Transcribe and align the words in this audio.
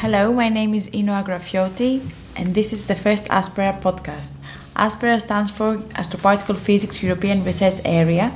Hello, 0.00 0.32
my 0.32 0.48
name 0.48 0.74
is 0.74 0.94
Ino 0.94 1.12
Agrafiotti, 1.12 2.00
and 2.36 2.54
this 2.54 2.72
is 2.72 2.86
the 2.86 2.94
first 2.94 3.26
Aspera 3.30 3.80
podcast. 3.82 4.34
Aspera 4.76 5.20
stands 5.20 5.50
for 5.50 5.78
Astroparticle 5.98 6.56
Physics 6.56 7.02
European 7.02 7.42
Research 7.42 7.80
Area. 7.84 8.30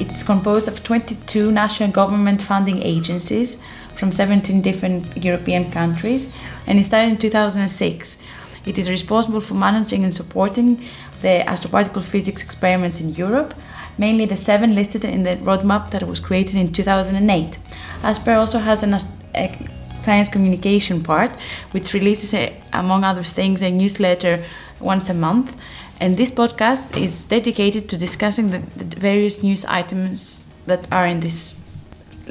It's 0.00 0.22
composed 0.22 0.66
of 0.66 0.82
22 0.82 1.52
national 1.52 1.90
government 1.90 2.40
funding 2.40 2.80
agencies 2.82 3.62
from 3.96 4.12
17 4.12 4.62
different 4.62 5.22
European 5.22 5.70
countries, 5.70 6.34
and 6.66 6.78
it 6.78 6.84
started 6.84 7.10
in 7.10 7.18
2006. 7.18 8.22
It 8.64 8.78
is 8.78 8.88
responsible 8.88 9.42
for 9.42 9.52
managing 9.52 10.04
and 10.04 10.14
supporting 10.14 10.82
the 11.20 11.44
astroparticle 11.46 12.02
physics 12.02 12.42
experiments 12.42 12.98
in 12.98 13.10
Europe, 13.10 13.52
mainly 13.98 14.24
the 14.24 14.38
seven 14.38 14.74
listed 14.74 15.04
in 15.04 15.22
the 15.22 15.36
roadmap 15.36 15.90
that 15.90 16.08
was 16.08 16.18
created 16.18 16.56
in 16.56 16.72
2008. 16.72 17.58
Aspera 18.02 18.38
also 18.38 18.58
has 18.58 18.82
an 18.82 18.94
a 18.94 19.00
eh, 19.34 19.54
science 19.98 20.28
communication 20.28 21.02
part, 21.02 21.36
which 21.70 21.92
releases, 21.92 22.34
a, 22.34 22.56
among 22.72 23.04
other 23.04 23.22
things, 23.22 23.62
a 23.62 23.70
newsletter 23.70 24.44
once 24.80 25.08
a 25.10 25.14
month. 25.14 25.56
And 26.00 26.16
this 26.16 26.30
podcast 26.30 26.96
is 26.96 27.24
dedicated 27.24 27.88
to 27.88 27.96
discussing 27.96 28.50
the, 28.50 28.58
the 28.76 29.00
various 29.00 29.42
news 29.42 29.64
items 29.64 30.46
that 30.66 30.90
are 30.92 31.06
in 31.06 31.20
this 31.20 31.64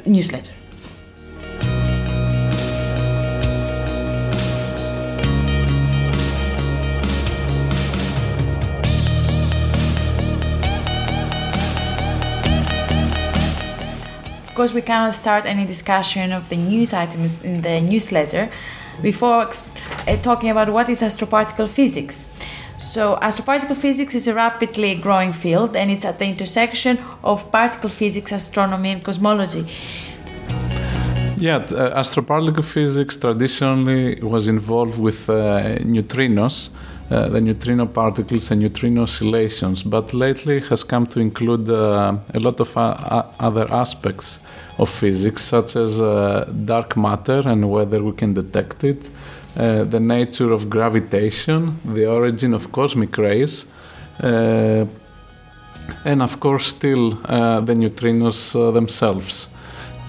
newsletter. 0.04 0.52
Course, 14.56 14.72
we 14.72 14.82
cannot 14.82 15.14
start 15.14 15.44
any 15.44 15.66
discussion 15.66 16.32
of 16.32 16.48
the 16.48 16.56
news 16.56 16.94
items 16.94 17.44
in 17.44 17.60
the 17.60 17.80
newsletter 17.80 18.50
before 19.02 19.42
uh, 19.42 20.16
talking 20.22 20.50
about 20.50 20.68
what 20.72 20.88
is 20.88 21.02
astroparticle 21.02 21.68
physics. 21.68 22.32
So, 22.78 23.18
astroparticle 23.22 23.76
physics 23.76 24.14
is 24.14 24.26
a 24.26 24.34
rapidly 24.34 24.94
growing 24.94 25.32
field 25.32 25.76
and 25.76 25.90
it's 25.90 26.04
at 26.04 26.18
the 26.18 26.26
intersection 26.26 26.98
of 27.22 27.52
particle 27.52 27.90
physics, 27.90 28.32
astronomy, 28.32 28.90
and 28.92 29.04
cosmology. 29.04 29.66
Yeah, 31.38 31.56
uh, 31.56 32.00
astroparticle 32.02 32.64
physics 32.64 33.16
traditionally 33.16 34.18
was 34.22 34.48
involved 34.48 34.98
with 34.98 35.28
uh, 35.28 35.34
neutrinos, 35.92 36.70
uh, 37.08 37.28
the 37.28 37.40
neutrino 37.40 37.86
particles 37.86 38.50
and 38.50 38.60
neutrino 38.60 39.02
oscillations, 39.02 39.84
but 39.84 40.12
lately 40.12 40.58
has 40.58 40.82
come 40.82 41.06
to 41.06 41.20
include 41.20 41.70
uh, 41.70 42.16
a 42.34 42.40
lot 42.40 42.58
of 42.58 42.76
uh, 42.76 43.22
other 43.38 43.72
aspects 43.72 44.40
of 44.78 44.90
physics, 44.90 45.44
such 45.44 45.76
as 45.76 46.00
uh, 46.00 46.50
dark 46.64 46.96
matter 46.96 47.42
and 47.46 47.70
whether 47.70 48.02
we 48.02 48.12
can 48.12 48.34
detect 48.34 48.82
it, 48.82 49.08
uh, 49.56 49.84
the 49.84 50.00
nature 50.00 50.50
of 50.50 50.68
gravitation, 50.68 51.78
the 51.84 52.06
origin 52.06 52.52
of 52.52 52.72
cosmic 52.72 53.16
rays. 53.16 53.66
And 54.18 54.90
of 56.20 56.40
course, 56.40 56.66
still 56.66 57.10
the 57.10 57.74
neutrinos 57.74 58.52
themselves. 58.74 59.46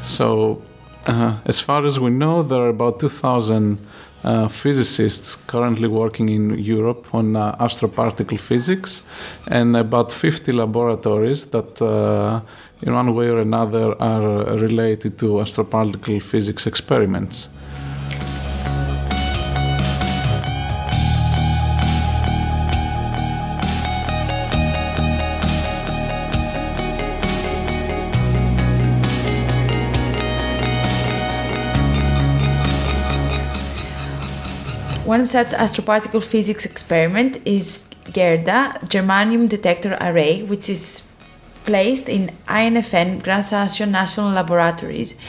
So, 0.01 0.63
as 1.05 1.59
far 1.59 1.85
as 1.85 1.99
we 1.99 2.09
know, 2.09 2.41
there 2.41 2.61
are 2.61 2.69
about 2.69 2.99
2,000 2.99 3.77
uh, 4.23 4.47
physicists 4.47 5.35
currently 5.47 5.87
working 5.87 6.29
in 6.29 6.57
Europe 6.57 7.07
on 7.13 7.35
uh, 7.35 7.55
astroparticle 7.59 8.39
physics, 8.39 9.01
and 9.47 9.77
about 9.77 10.11
50 10.11 10.51
laboratories 10.51 11.45
that, 11.45 11.81
uh, 11.81 12.41
in 12.81 12.93
one 12.93 13.13
way 13.13 13.29
or 13.29 13.39
another, 13.39 13.99
are 14.01 14.57
related 14.57 15.17
to 15.19 15.39
astroparticle 15.39 16.21
physics 16.21 16.65
experiments. 16.67 17.49
One 35.17 35.25
such 35.25 35.47
astroparticle 35.47 36.23
physics 36.23 36.63
experiment 36.63 37.41
is 37.43 37.85
GERDA, 38.17 38.87
Germanium 38.93 39.49
Detector 39.49 39.97
Array, 39.99 40.43
which 40.43 40.69
is 40.69 41.09
placed 41.65 42.07
in 42.07 42.29
INFN 42.47 43.23
Gran 43.23 43.41
Sasso 43.41 43.85
National 43.85 44.29
Laboratories, 44.29 45.19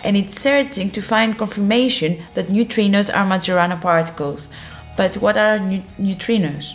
and 0.00 0.16
it's 0.16 0.40
searching 0.40 0.90
to 0.90 1.00
find 1.00 1.38
confirmation 1.38 2.24
that 2.34 2.46
neutrinos 2.46 3.08
are 3.08 3.24
Majorana 3.24 3.80
particles. 3.80 4.48
But 4.96 5.14
what 5.18 5.36
are 5.36 5.60
neu- 5.60 5.86
neutrinos? 5.96 6.74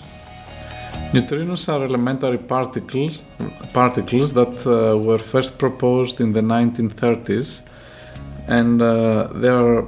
Neutrinos 1.11 1.67
are 1.67 1.83
elementary 1.83 2.37
particles, 2.37 3.19
particles 3.73 4.31
that 4.31 4.65
uh, 4.65 4.97
were 4.97 5.17
first 5.17 5.57
proposed 5.57 6.21
in 6.21 6.31
the 6.31 6.41
1930s, 6.41 7.59
and 8.47 8.81
uh, 8.81 9.27
they 9.33 9.49
are 9.49 9.85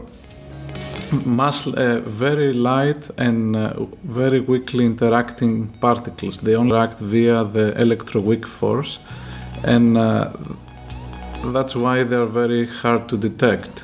mass, 1.26 1.68
uh, 1.68 2.02
very 2.06 2.54
light 2.54 3.10
and 3.18 3.56
uh, 3.56 3.74
very 4.04 4.40
weakly 4.40 4.86
interacting 4.86 5.68
particles. 5.80 6.42
They 6.42 6.56
only 6.56 6.76
interact 6.76 7.00
via 7.00 7.44
the 7.44 7.74
electroweak 7.78 8.46
force, 8.46 9.00
and 9.64 9.98
uh, 9.98 10.32
that's 11.46 11.76
why 11.76 12.04
they 12.04 12.16
are 12.16 12.26
very 12.26 12.66
hard 12.66 13.08
to 13.10 13.18
detect. 13.18 13.84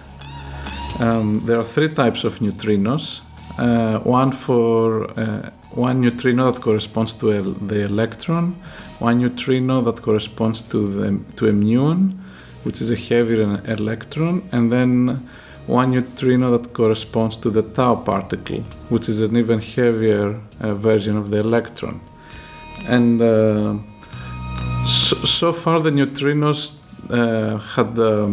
Um, 0.99 1.41
there 1.45 1.57
are 1.59 1.65
three 1.65 1.89
types 1.89 2.23
of 2.23 2.39
neutrinos. 2.39 3.21
Uh, 3.57 3.99
one 3.99 4.31
for 4.31 5.09
uh, 5.19 5.49
one 5.71 6.01
neutrino 6.01 6.51
that 6.51 6.61
corresponds 6.61 7.13
to 7.15 7.53
the 7.67 7.85
electron, 7.85 8.55
one 8.99 9.19
neutrino 9.19 9.81
that 9.81 10.01
corresponds 10.01 10.63
to 10.63 10.87
the 10.87 11.19
to 11.35 11.47
a 11.47 11.51
muon, 11.51 12.17
which 12.63 12.81
is 12.81 12.89
a 12.89 12.95
heavier 12.95 13.61
electron, 13.65 14.41
and 14.51 14.71
then 14.71 15.29
one 15.69 15.91
neutrino 15.91 16.57
that 16.57 16.73
corresponds 16.73 17.37
to 17.37 17.51
the 17.51 17.61
tau 17.61 17.95
particle, 17.95 18.63
which 18.89 19.07
is 19.07 19.21
an 19.21 19.37
even 19.37 19.59
heavier 19.59 20.39
uh, 20.61 20.73
version 20.73 21.15
of 21.15 21.29
the 21.29 21.37
electron. 21.37 22.01
And 22.87 23.21
uh, 23.21 23.75
so, 24.87 25.15
so 25.17 25.53
far, 25.53 25.79
the 25.79 25.91
neutrinos 25.91 26.73
uh, 27.11 27.57
had 27.57 27.99
uh, 27.99 28.29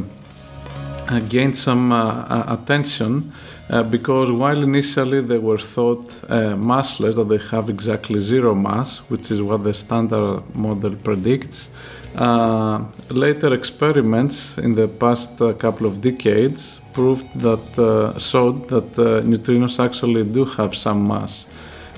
uh, 1.09 1.21
gained 1.29 1.57
some 1.57 1.93
uh, 1.93 2.45
attention 2.49 3.33
uh, 3.69 3.83
because 3.83 4.31
while 4.31 4.63
initially 4.63 5.21
they 5.21 5.39
were 5.39 5.59
thought 5.59 6.09
uh, 6.29 6.55
massless, 6.55 7.17
that 7.17 7.29
they 7.29 7.39
have 7.51 7.69
exactly 7.69 8.21
zero 8.21 8.55
mass, 8.55 8.99
which 9.09 9.31
is 9.31 9.43
what 9.43 9.65
the 9.65 9.75
standard 9.75 10.43
model 10.55 10.95
predicts, 10.95 11.69
uh, 12.17 12.83
later 13.11 13.53
experiments 13.53 14.57
in 14.59 14.75
the 14.75 14.87
past 14.89 15.41
uh, 15.43 15.53
couple 15.53 15.87
of 15.87 16.01
decades 16.01 16.81
proved 16.95 17.27
that 17.39 17.79
uh, 17.79 18.17
showed 18.19 18.69
that 18.69 18.91
neutrinos 19.25 19.79
actually 19.85 20.25
do 20.25 20.45
have 20.45 20.75
some 20.75 21.07
mass, 21.07 21.45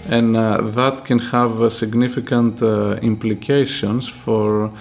and 0.09 0.35
that 0.35 1.05
can 1.05 1.19
have 1.19 1.73
significant 1.73 2.61
implications 3.03 4.09
for 4.09 4.73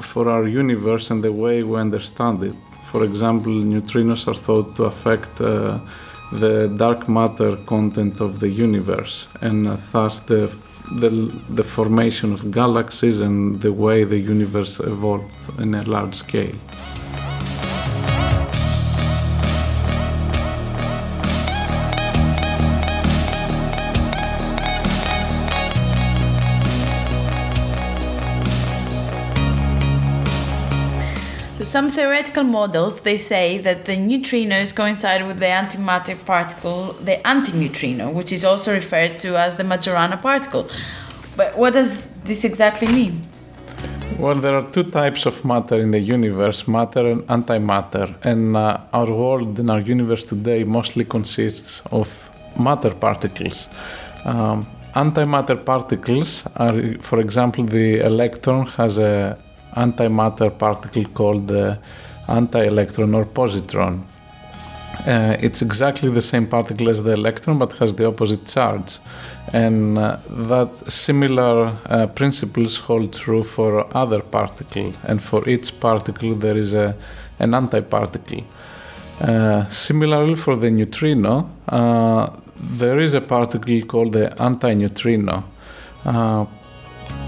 for 0.00 0.28
our 0.28 0.48
universe 0.48 1.10
and 1.10 1.22
the 1.22 1.32
way 1.32 1.62
we 1.62 1.78
understand 1.78 2.42
it. 2.42 2.67
For 2.90 3.04
example, 3.04 3.52
neutrinos 3.52 4.26
are 4.28 4.40
thought 4.46 4.74
to 4.76 4.84
affect 4.84 5.40
uh, 5.40 5.78
the 6.32 6.68
dark 6.76 7.08
matter 7.08 7.56
content 7.66 8.20
of 8.20 8.40
the 8.40 8.48
universe, 8.48 9.28
and 9.40 9.68
uh, 9.68 9.76
thus 9.92 10.20
the 10.20 10.50
the, 11.00 11.10
the 11.50 11.62
formation 11.62 12.32
of 12.32 12.50
galaxies 12.50 13.20
and 13.20 13.60
the 13.60 13.72
way 13.72 14.04
the 14.04 14.18
universe 14.18 14.80
evolved 14.80 15.30
in 15.58 15.74
a 15.74 15.82
large 15.82 16.14
scale. 16.14 16.56
Some 31.68 31.90
theoretical 31.90 32.44
models 32.44 33.02
they 33.02 33.18
say 33.18 33.58
that 33.58 33.84
the 33.84 33.96
neutrinos 33.96 34.74
coincide 34.74 35.26
with 35.26 35.38
the 35.38 35.52
antimatter 35.62 36.16
particle, 36.24 36.94
the 37.04 37.16
antineutrino, 37.32 38.10
which 38.12 38.32
is 38.32 38.42
also 38.42 38.72
referred 38.72 39.18
to 39.18 39.36
as 39.36 39.56
the 39.56 39.62
Majorana 39.62 40.20
particle. 40.20 40.66
But 41.36 41.58
what 41.58 41.74
does 41.74 42.10
this 42.24 42.42
exactly 42.44 42.88
mean? 42.88 43.20
Well, 44.18 44.34
there 44.34 44.56
are 44.56 44.68
two 44.70 44.84
types 44.84 45.26
of 45.26 45.44
matter 45.44 45.78
in 45.78 45.90
the 45.90 46.00
universe 46.00 46.66
matter 46.66 47.06
and 47.12 47.22
antimatter. 47.28 48.14
And 48.22 48.56
uh, 48.56 48.80
our 48.94 49.10
world 49.12 49.58
and 49.58 49.70
our 49.70 49.80
universe 49.80 50.24
today 50.24 50.64
mostly 50.64 51.04
consists 51.04 51.82
of 51.92 52.08
matter 52.58 52.94
particles. 52.94 53.68
Um, 54.24 54.66
antimatter 54.94 55.62
particles 55.62 56.44
are, 56.56 56.94
for 57.00 57.20
example, 57.20 57.64
the 57.64 58.00
electron 58.00 58.66
has 58.66 58.98
a 58.98 59.38
antimatter 59.76 60.50
particle 60.56 61.04
called 61.14 61.48
the 61.48 61.78
anti-electron 62.28 63.14
or 63.14 63.24
positron. 63.24 64.04
Uh, 65.06 65.36
it's 65.40 65.62
exactly 65.62 66.10
the 66.10 66.22
same 66.22 66.46
particle 66.46 66.88
as 66.88 67.02
the 67.02 67.12
electron 67.12 67.58
but 67.58 67.72
has 67.72 67.94
the 67.94 68.06
opposite 68.06 68.44
charge. 68.46 68.98
And 69.52 69.96
uh, 69.96 70.18
that 70.28 70.74
similar 70.90 71.78
uh, 71.86 72.06
principles 72.08 72.76
hold 72.78 73.12
true 73.12 73.42
for 73.42 73.86
other 73.96 74.20
particle 74.20 74.92
and 75.04 75.22
for 75.22 75.48
each 75.48 75.78
particle 75.80 76.34
there 76.34 76.56
is 76.56 76.74
a, 76.74 76.96
an 77.38 77.52
antiparticle. 77.52 78.44
Uh, 79.20 79.68
similarly 79.68 80.34
for 80.34 80.56
the 80.56 80.70
neutrino 80.70 81.48
uh, 81.68 82.30
there 82.56 82.98
is 82.98 83.14
a 83.14 83.20
particle 83.20 83.80
called 83.82 84.12
the 84.12 84.28
antineutrino. 84.38 85.44
Uh, 86.04 86.44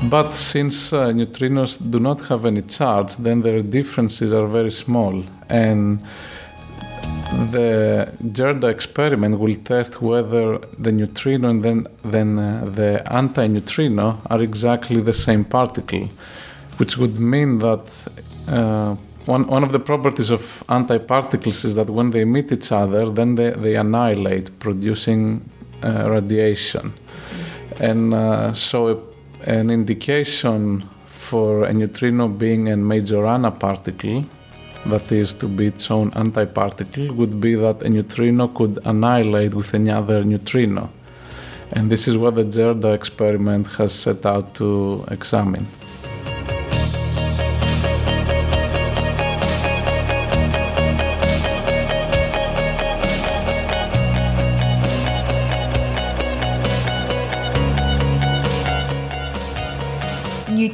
but 0.04 0.32
since 0.32 0.92
uh, 0.92 1.12
neutrinos 1.12 1.78
do 1.90 2.00
not 2.00 2.20
have 2.22 2.44
any 2.44 2.62
charge 2.62 3.16
then 3.16 3.42
their 3.42 3.62
differences 3.62 4.32
are 4.32 4.46
very 4.46 4.70
small 4.70 5.22
and 5.48 6.02
the 7.52 8.12
Gerda 8.32 8.68
experiment 8.68 9.38
will 9.38 9.54
test 9.54 10.02
whether 10.02 10.58
the 10.78 10.92
neutrino 10.92 11.48
and 11.48 11.62
then, 11.62 11.86
then 12.02 12.38
uh, 12.38 12.64
the 12.64 13.02
antineutrino 13.06 14.18
are 14.28 14.42
exactly 14.42 15.00
the 15.00 15.12
same 15.12 15.44
particle, 15.44 16.08
which 16.78 16.96
would 16.98 17.18
mean 17.20 17.58
that 17.58 17.80
uh, 18.48 18.96
one, 19.26 19.46
one 19.46 19.62
of 19.62 19.72
the 19.72 19.78
properties 19.78 20.30
of 20.30 20.64
antiparticles 20.68 21.64
is 21.64 21.74
that 21.76 21.88
when 21.88 22.10
they 22.10 22.24
meet 22.24 22.50
each 22.52 22.72
other, 22.72 23.08
then 23.10 23.36
they, 23.36 23.50
they 23.50 23.76
annihilate, 23.76 24.58
producing 24.58 25.48
uh, 25.82 26.10
radiation. 26.10 26.92
And 27.78 28.12
uh, 28.12 28.54
so, 28.54 29.09
an 29.46 29.70
indication 29.70 30.88
for 31.06 31.64
a 31.64 31.72
neutrino 31.72 32.28
being 32.28 32.68
a 32.68 32.76
Majorana 32.76 33.58
particle 33.58 34.24
that 34.86 35.10
is 35.12 35.34
to 35.34 35.46
be 35.46 35.66
its 35.66 35.90
own 35.90 36.10
antiparticle 36.12 37.14
would 37.14 37.40
be 37.40 37.54
that 37.54 37.82
a 37.82 37.88
neutrino 37.88 38.48
could 38.48 38.78
annihilate 38.84 39.54
with 39.54 39.74
any 39.74 39.90
other 39.90 40.24
neutrino. 40.24 40.90
And 41.72 41.90
this 41.90 42.08
is 42.08 42.16
what 42.16 42.34
the 42.34 42.44
Gerda 42.44 42.92
experiment 42.92 43.66
has 43.78 43.92
set 43.92 44.26
out 44.26 44.54
to 44.54 45.04
examine. 45.10 45.66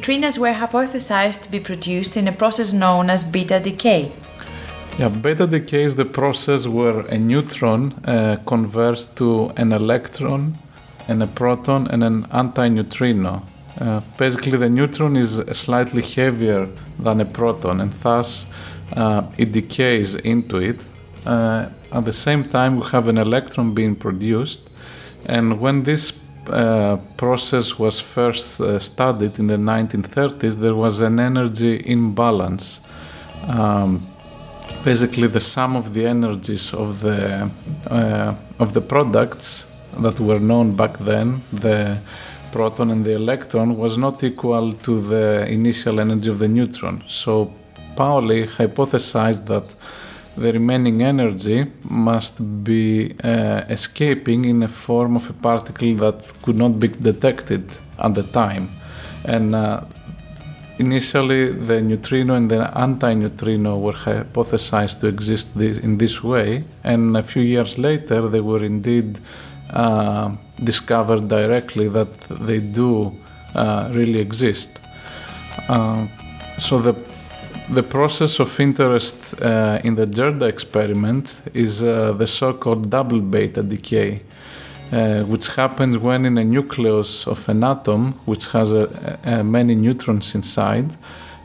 Neutrinos 0.06 0.38
were 0.38 0.52
hypothesized 0.52 1.42
to 1.42 1.50
be 1.50 1.58
produced 1.58 2.16
in 2.16 2.28
a 2.28 2.32
process 2.32 2.72
known 2.72 3.10
as 3.10 3.24
beta 3.24 3.58
decay. 3.58 4.12
Yeah, 4.98 5.08
beta 5.08 5.46
decay 5.46 5.82
is 5.82 5.96
the 5.96 6.04
process 6.04 6.66
where 6.66 7.00
a 7.00 7.18
neutron 7.18 7.92
uh, 8.04 8.36
converts 8.46 9.04
to 9.16 9.52
an 9.56 9.72
electron 9.72 10.58
and 11.08 11.22
a 11.22 11.26
proton 11.26 11.88
and 11.88 12.04
an 12.04 12.24
antineutrino. 12.28 13.42
Uh, 13.80 14.00
basically, 14.16 14.56
the 14.56 14.70
neutron 14.70 15.16
is 15.16 15.42
slightly 15.52 16.02
heavier 16.02 16.68
than 16.98 17.20
a 17.20 17.26
proton, 17.26 17.80
and 17.80 17.92
thus 17.94 18.46
uh, 18.92 19.22
it 19.36 19.52
decays 19.52 20.14
into 20.14 20.58
it. 20.58 20.80
Uh, 21.26 21.68
at 21.92 22.04
the 22.04 22.12
same 22.12 22.48
time, 22.48 22.76
we 22.76 22.86
have 22.90 23.08
an 23.08 23.18
electron 23.18 23.74
being 23.74 23.96
produced, 23.96 24.60
and 25.26 25.60
when 25.60 25.82
this 25.82 26.12
uh, 26.48 26.96
process 27.16 27.78
was 27.78 28.00
first 28.00 28.60
uh, 28.60 28.78
studied 28.78 29.38
in 29.38 29.46
the 29.46 29.56
1930s, 29.56 30.56
there 30.56 30.74
was 30.74 31.00
an 31.00 31.20
energy 31.20 31.82
imbalance. 31.86 32.80
Um, 33.48 34.06
basically, 34.84 35.28
the 35.28 35.40
sum 35.40 35.76
of 35.76 35.92
the 35.94 36.06
energies 36.06 36.72
of 36.72 37.00
the 37.00 37.50
uh, 37.90 38.34
of 38.58 38.72
the 38.72 38.80
products 38.80 39.66
that 39.98 40.20
were 40.20 40.40
known 40.40 40.76
back 40.76 40.98
then, 40.98 41.42
the 41.52 41.98
proton 42.52 42.90
and 42.90 43.04
the 43.04 43.12
electron, 43.12 43.76
was 43.76 43.96
not 43.98 44.22
equal 44.24 44.72
to 44.72 45.00
the 45.00 45.46
initial 45.48 46.00
energy 46.00 46.30
of 46.30 46.38
the 46.38 46.48
neutron. 46.48 47.02
So 47.08 47.52
Pauli 47.96 48.46
hypothesized 48.46 49.46
that 49.46 49.64
the 50.36 50.52
remaining 50.52 51.02
energy 51.02 51.66
must 51.88 52.36
be 52.62 53.14
uh, 53.24 53.62
escaping 53.68 54.44
in 54.44 54.62
a 54.62 54.68
form 54.68 55.16
of 55.16 55.30
a 55.30 55.32
particle 55.32 55.94
that 55.96 56.32
could 56.42 56.56
not 56.56 56.78
be 56.78 56.88
detected 56.88 57.64
at 57.98 58.14
the 58.14 58.22
time. 58.22 58.70
And 59.24 59.54
uh, 59.54 59.80
initially, 60.78 61.52
the 61.52 61.80
neutrino 61.80 62.34
and 62.34 62.50
the 62.50 62.70
antineutrino 62.74 63.80
were 63.80 63.94
hypothesized 63.94 65.00
to 65.00 65.06
exist 65.06 65.56
this, 65.58 65.78
in 65.78 65.98
this 65.98 66.22
way, 66.22 66.64
and 66.84 67.16
a 67.16 67.22
few 67.22 67.42
years 67.42 67.78
later, 67.78 68.28
they 68.28 68.40
were 68.40 68.62
indeed 68.62 69.18
uh, 69.70 70.30
discovered 70.62 71.28
directly 71.28 71.88
that 71.88 72.12
they 72.46 72.60
do 72.60 73.16
uh, 73.54 73.88
really 73.92 74.20
exist. 74.20 74.80
Uh, 75.68 76.06
so 76.58 76.78
the 76.78 76.94
the 77.68 77.82
process 77.82 78.38
of 78.38 78.60
interest 78.60 79.34
uh, 79.40 79.80
in 79.82 79.96
the 79.96 80.06
Gerda 80.06 80.46
experiment 80.46 81.34
is 81.52 81.82
uh, 81.82 82.12
the 82.12 82.26
so 82.26 82.52
called 82.52 82.90
double 82.90 83.20
beta 83.20 83.62
decay, 83.62 84.22
uh, 84.92 85.22
which 85.22 85.48
happens 85.48 85.98
when 85.98 86.26
in 86.26 86.38
a 86.38 86.44
nucleus 86.44 87.26
of 87.26 87.48
an 87.48 87.64
atom, 87.64 88.12
which 88.24 88.46
has 88.48 88.70
a, 88.70 89.18
a 89.24 89.42
many 89.42 89.74
neutrons 89.74 90.34
inside, 90.34 90.90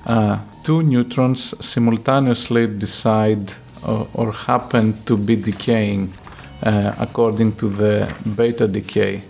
uh, 0.06 0.38
two 0.64 0.84
neutrons 0.84 1.56
simultaneously 1.64 2.68
decide 2.68 3.54
or, 3.88 4.08
or 4.14 4.32
happen 4.32 4.94
to 5.06 5.18
be 5.18 5.36
decaying 5.36 6.14
uh, 6.62 6.94
according 7.00 7.54
to 7.56 7.68
the 7.68 8.14
beta 8.36 8.68
decay. 8.68 9.24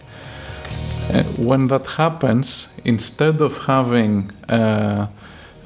Uh, 1.09 1.23
when 1.37 1.67
that 1.67 1.85
happens, 1.87 2.67
instead 2.83 3.39
of 3.39 3.57
having 3.65 4.29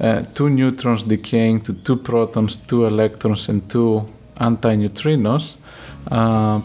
uh, 0.00 0.22
two 0.34 0.50
neutrons 0.50 1.04
decaying 1.04 1.60
to 1.62 1.72
two 1.72 1.96
protons, 1.96 2.56
two 2.56 2.86
electrons, 2.86 3.48
and 3.48 3.68
two 3.70 4.06
antineutrinos, 4.40 5.56
uh, 6.10 6.60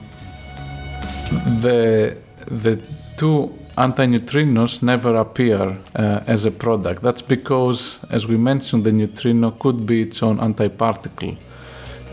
the 1.62 2.18
the 2.48 2.80
two 3.18 3.58
antineutrinos 3.78 4.82
never 4.82 5.16
appear 5.16 5.78
uh, 5.96 6.20
as 6.28 6.46
a 6.46 6.52
product. 6.52 7.02
That's 7.02 7.22
because, 7.22 8.00
as 8.10 8.28
we 8.28 8.38
mentioned, 8.38 8.84
the 8.84 8.92
neutrino 8.92 9.52
could 9.52 9.86
be 9.86 10.02
its 10.02 10.22
own 10.22 10.38
antiparticle. 10.40 11.38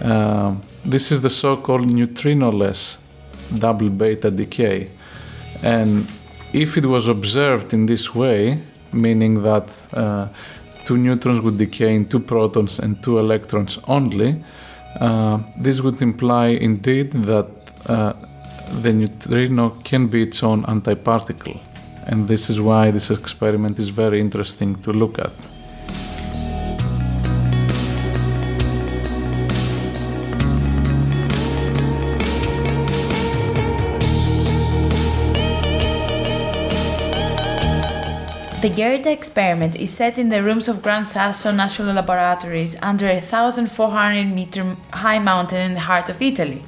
Uh, 0.01 0.55
this 0.85 1.11
is 1.11 1.21
the 1.21 1.31
so-called 1.31 1.89
neutrinoless 1.91 2.99
double 3.59 3.91
beta 3.91 4.31
decay, 4.31 4.91
and 5.63 6.07
if 6.53 6.77
it 6.77 6.87
was 6.87 7.09
observed 7.09 7.75
in 7.75 7.87
this 7.87 8.15
way, 8.15 8.61
meaning 8.93 9.43
that 9.43 9.69
uh, 9.93 10.29
two 10.89 10.97
neutrons 10.97 11.41
would 11.43 11.59
decay 11.59 11.95
in 11.95 12.07
two 12.09 12.19
protons 12.19 12.79
and 12.79 13.03
two 13.03 13.19
electrons 13.19 13.79
only, 13.87 14.43
uh, 15.01 15.39
this 15.59 15.83
would 15.83 16.01
imply 16.01 16.47
indeed 16.47 17.13
that 17.13 17.51
uh, 17.87 18.15
the 18.81 18.91
neutrino 18.91 19.69
can 19.85 20.07
be 20.07 20.23
its 20.23 20.43
own 20.43 20.65
antiparticle. 20.65 21.61
And 22.07 22.27
this 22.27 22.49
is 22.49 22.59
why 22.59 22.91
this 22.91 23.11
experiment 23.11 23.79
is 23.79 23.91
very 23.91 24.19
interesting 24.19 24.81
to 24.85 24.91
look 24.95 25.19
at. 25.19 25.58
The 38.61 38.71
Gerda 38.71 39.13
experiment 39.13 39.77
is 39.77 39.93
set 39.93 40.19
in 40.19 40.31
the 40.31 40.43
rooms 40.43 40.67
of 40.67 40.83
Gran 40.83 41.05
Sasso 41.05 41.53
National 41.53 41.95
Laboratories 41.95 42.77
under 42.83 43.07
a 43.09 43.21
1,400 43.21 44.25
meter 44.35 44.77
high 44.93 45.21
mountain 45.21 45.61
in 45.61 45.75
the 45.75 45.81
heart 45.81 46.09
of 46.09 46.21
Italy. 46.21 46.65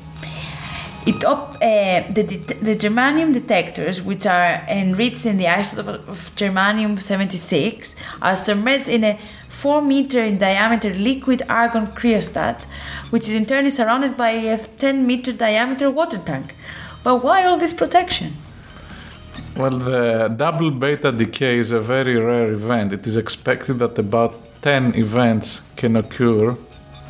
It 1.04 1.24
op- 1.24 1.56
uh, 1.56 2.04
the, 2.12 2.22
the 2.62 2.76
germanium 2.76 3.32
detectors, 3.32 4.00
which 4.02 4.24
are 4.24 4.64
enriched 4.68 5.26
in 5.26 5.36
the 5.36 5.46
isotope 5.46 6.06
of 6.06 6.30
germanium 6.36 7.02
76, 7.02 7.96
are 8.22 8.36
submerged 8.36 8.88
in 8.88 9.02
a 9.02 9.18
4 9.48 9.82
meter 9.82 10.22
in 10.22 10.38
diameter 10.38 10.94
liquid 10.94 11.42
argon 11.48 11.88
cryostat, 11.88 12.68
which 13.10 13.28
in 13.28 13.46
turn 13.46 13.66
is 13.66 13.74
surrounded 13.74 14.16
by 14.16 14.30
a 14.30 14.58
10 14.58 15.08
meter 15.08 15.32
diameter 15.32 15.90
water 15.90 16.18
tank. 16.18 16.54
But 17.02 17.24
why 17.24 17.44
all 17.44 17.58
this 17.58 17.72
protection? 17.72 18.36
Well, 19.60 19.78
the 19.78 20.28
double 20.34 20.70
beta 20.70 21.12
decay 21.12 21.58
is 21.58 21.70
a 21.70 21.80
very 21.80 22.16
rare 22.16 22.50
event. 22.50 22.94
It 22.94 23.06
is 23.06 23.18
expected 23.18 23.78
that 23.80 23.98
about 23.98 24.34
10 24.62 24.94
events 24.94 25.60
can 25.76 25.96
occur 25.96 26.56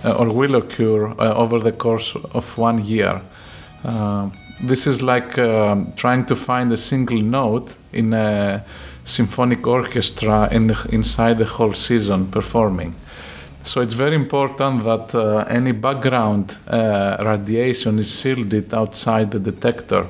uh, 0.05 0.17
or 0.19 0.33
will 0.33 0.57
occur 0.57 1.13
uh, 1.13 1.33
over 1.37 1.61
the 1.61 1.71
course 1.71 2.17
of 2.33 2.59
one 2.59 2.85
year. 2.85 3.23
Uh, 3.85 4.31
this 4.65 4.89
is 4.89 5.01
like 5.01 5.39
uh, 5.39 5.77
trying 5.95 6.27
to 6.27 6.35
find 6.35 6.73
a 6.73 6.77
single 6.77 7.23
note 7.23 7.77
in 7.93 8.13
a 8.13 8.65
symphonic 9.05 9.65
orchestra 9.65 10.49
in 10.51 10.67
the, 10.67 10.89
inside 10.91 11.39
the 11.39 11.45
whole 11.45 11.73
season 11.73 12.27
performing. 12.33 12.97
So 13.63 13.81
it's 13.81 13.95
very 13.95 14.17
important 14.17 14.83
that 14.83 15.15
uh, 15.15 15.45
any 15.49 15.71
background 15.71 16.59
uh, 16.67 17.17
radiation 17.21 18.01
is 18.01 18.21
shielded 18.21 18.75
outside 18.75 19.31
the 19.31 19.39
detector. 19.39 20.05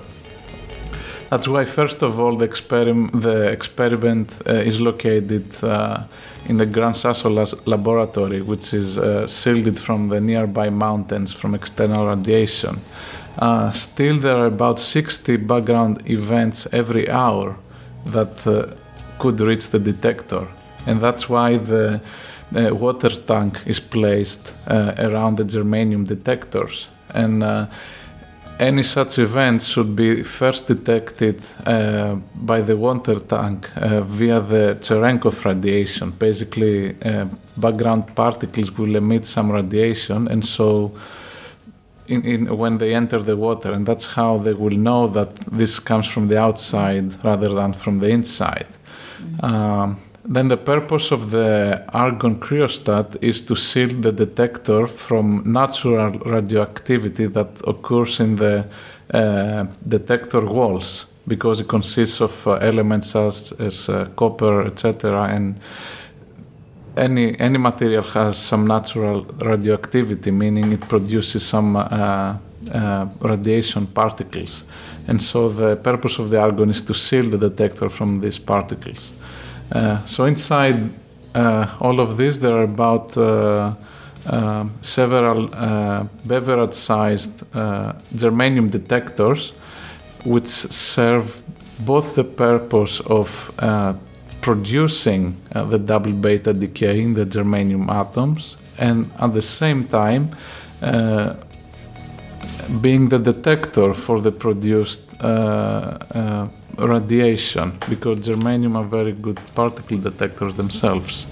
That's 1.31 1.47
why, 1.47 1.65
first 1.65 2.03
of 2.03 2.19
all, 2.19 2.37
the, 2.37 2.49
experim- 2.49 3.23
the 3.23 3.45
experiment 3.45 4.33
uh, 4.49 4.55
is 4.55 4.81
located 4.81 5.47
uh, 5.63 6.03
in 6.47 6.57
the 6.57 6.67
Gran 6.67 6.93
Sasso 6.95 7.31
laboratory, 7.67 8.43
which 8.43 8.75
is 8.75 8.99
uh, 8.99 9.29
shielded 9.29 9.79
from 9.79 10.09
the 10.09 10.21
nearby 10.21 10.71
mountains 10.71 11.33
from 11.33 11.55
external 11.55 12.09
radiation. 12.09 12.81
Uh, 13.39 13.71
still, 13.71 14.19
there 14.19 14.37
are 14.37 14.47
about 14.47 14.81
60 14.81 15.37
background 15.37 16.03
events 16.11 16.67
every 16.73 17.09
hour 17.09 17.57
that 18.07 18.45
uh, 18.45 18.67
could 19.21 19.39
reach 19.41 19.69
the 19.69 19.79
detector, 19.79 20.49
and 20.87 21.01
that's 21.01 21.29
why 21.29 21.57
the 21.59 22.01
water 22.53 23.11
tank 23.11 23.61
is 23.67 23.79
placed 23.79 24.53
uh, 24.67 24.95
around 24.99 25.37
the 25.37 25.45
germanium 25.45 26.05
detectors. 26.05 26.89
And 27.15 27.45
any 28.61 28.83
such 28.83 29.19
event 29.19 29.63
should 29.63 29.97
be 29.97 30.23
first 30.23 30.67
detected 30.67 31.41
uh, 31.67 32.15
by 32.35 32.61
the 32.61 32.77
water 32.77 33.19
tank 33.19 33.71
uh, 33.77 34.03
via 34.03 34.41
the 34.41 34.77
Cherenkov 34.81 35.45
radiation. 35.45 36.11
Basically, 36.11 36.95
uh, 37.03 37.25
background 37.57 38.15
particles 38.15 38.71
will 38.77 38.97
emit 38.97 39.25
some 39.25 39.51
radiation, 39.51 40.29
and 40.29 40.45
so 40.45 40.93
in, 42.07 42.23
in, 42.23 42.59
when 42.59 42.79
they 42.79 42.95
enter 42.95 43.19
the 43.23 43.37
water, 43.37 43.73
and 43.73 43.87
that's 43.87 44.07
how 44.07 44.37
they 44.37 44.53
will 44.53 44.77
know 44.77 45.07
that 45.07 45.35
this 45.59 45.79
comes 45.79 46.07
from 46.07 46.29
the 46.29 46.39
outside 46.39 47.25
rather 47.25 47.49
than 47.49 47.73
from 47.73 48.01
the 48.01 48.09
inside. 48.09 48.67
Mm-hmm. 49.23 49.45
Um, 49.45 50.01
then 50.31 50.47
the 50.47 50.57
purpose 50.57 51.11
of 51.11 51.33
the 51.33 51.85
argon 51.93 52.39
cryostat 52.39 53.17
is 53.21 53.43
to 53.43 53.57
shield 53.57 54.03
the 54.03 54.13
detector 54.13 54.87
from 54.87 55.43
natural 55.45 56.13
radioactivity 56.21 57.27
that 57.27 57.49
occurs 57.67 58.21
in 58.21 58.37
the 58.37 58.65
uh, 59.13 59.67
detector 59.89 60.41
walls 60.41 61.07
because 61.27 61.59
it 61.59 61.69
consists 61.69 62.21
of 62.21 62.47
uh, 62.47 62.53
elements 62.53 63.11
such 63.11 63.61
as 63.61 63.89
uh, 63.89 64.09
copper, 64.15 64.67
etc. 64.67 65.25
And 65.25 65.59
any 66.97 67.39
any 67.41 67.59
material 67.59 68.03
has 68.03 68.39
some 68.39 68.69
natural 68.69 69.27
radioactivity, 69.39 70.31
meaning 70.31 70.73
it 70.73 70.89
produces 70.89 71.45
some 71.45 71.75
uh, 71.75 72.37
uh, 72.73 73.07
radiation 73.21 73.89
particles. 73.89 74.63
And 75.09 75.21
so 75.21 75.49
the 75.49 75.75
purpose 75.75 76.21
of 76.21 76.31
the 76.31 76.39
argon 76.41 76.71
is 76.71 76.83
to 76.83 76.95
shield 76.95 77.33
the 77.33 77.39
detector 77.39 77.89
from 77.89 78.21
these 78.21 78.39
particles. 78.39 79.11
Uh, 79.73 80.05
so 80.05 80.25
inside 80.25 80.91
uh, 81.35 81.77
all 81.81 82.01
of 82.01 82.17
this, 82.17 82.39
there 82.39 82.57
are 82.57 82.65
about 82.65 83.17
uh, 83.17 83.75
several 84.83 85.49
beverage-sized 86.25 87.39
germanium 88.15 88.71
detectors, 88.71 89.53
which 90.25 90.47
serve 90.47 91.43
both 91.81 92.15
the 92.15 92.25
purpose 92.25 93.01
of 93.07 93.53
producing 94.41 95.37
uh, 95.55 95.65
the 95.65 95.79
double 95.79 96.13
beta 96.13 96.53
decay 96.53 97.01
in 97.01 97.15
the 97.15 97.27
germanium 97.27 97.89
atoms 97.91 98.57
and 98.79 99.11
at 99.19 99.35
the 99.35 99.43
same 99.43 99.87
time 99.89 100.35
uh, 100.83 101.35
being 102.81 103.09
the 103.09 103.19
detector 103.19 103.93
for 103.93 104.21
the 104.21 104.33
produced 104.33 105.03
uh, 105.21 106.49
radiation 106.89 107.79
because 107.89 108.21
germanium 108.21 108.77
are 108.77 108.85
very 108.85 109.13
good 109.13 109.41
particle 109.55 109.99
detectors 109.99 110.55
themselves. 110.55 111.27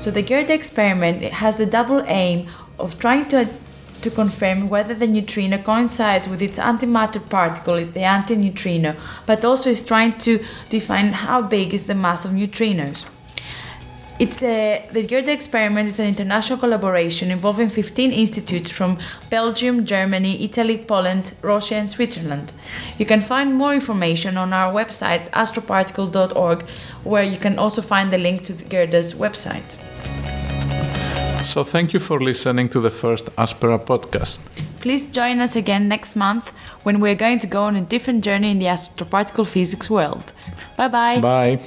So 0.00 0.10
the 0.10 0.22
Gerda 0.22 0.54
experiment 0.54 1.22
has 1.22 1.56
the 1.56 1.66
double 1.66 2.02
aim 2.06 2.48
of 2.78 2.98
trying 2.98 3.28
to 3.28 3.48
to 4.02 4.10
confirm 4.10 4.68
whether 4.68 4.94
the 4.94 5.06
neutrino 5.06 5.58
coincides 5.58 6.28
with 6.28 6.42
its 6.42 6.58
antimatter 6.58 7.26
particle, 7.28 7.76
the 7.76 8.00
antineutrino, 8.00 8.96
but 9.26 9.44
also 9.44 9.70
is 9.70 9.84
trying 9.84 10.18
to 10.18 10.44
define 10.68 11.12
how 11.12 11.42
big 11.42 11.74
is 11.74 11.86
the 11.86 11.94
mass 11.94 12.24
of 12.24 12.32
neutrinos. 12.32 13.04
It's 14.20 14.42
a, 14.42 14.86
the 14.92 15.02
Gerda 15.02 15.32
experiment 15.32 15.88
is 15.88 15.98
an 15.98 16.06
international 16.06 16.58
collaboration 16.58 17.30
involving 17.30 17.70
15 17.70 18.12
institutes 18.12 18.70
from 18.70 18.98
Belgium, 19.30 19.86
Germany, 19.86 20.44
Italy, 20.44 20.76
Poland, 20.76 21.32
Russia, 21.40 21.76
and 21.76 21.88
Switzerland. 21.88 22.52
You 22.98 23.06
can 23.06 23.22
find 23.22 23.54
more 23.54 23.72
information 23.72 24.36
on 24.36 24.52
our 24.52 24.74
website 24.74 25.30
astroparticle.org, 25.30 26.68
where 27.02 27.22
you 27.22 27.38
can 27.38 27.58
also 27.58 27.80
find 27.80 28.12
the 28.12 28.18
link 28.18 28.42
to 28.42 28.52
the 28.52 28.64
Gerda's 28.64 29.14
website. 29.14 29.78
So 31.44 31.64
thank 31.64 31.92
you 31.92 32.00
for 32.00 32.20
listening 32.20 32.68
to 32.70 32.80
the 32.80 32.90
first 32.90 33.26
Aspera 33.36 33.78
podcast. 33.78 34.38
Please 34.80 35.04
join 35.10 35.40
us 35.40 35.56
again 35.56 35.88
next 35.88 36.16
month 36.16 36.52
when 36.82 37.00
we're 37.00 37.14
going 37.14 37.38
to 37.40 37.46
go 37.46 37.64
on 37.64 37.76
a 37.76 37.80
different 37.80 38.24
journey 38.24 38.50
in 38.50 38.58
the 38.58 38.66
astroparticle 38.66 39.46
physics 39.46 39.90
world. 39.90 40.32
Bye-bye. 40.76 41.20
Bye. 41.20 41.58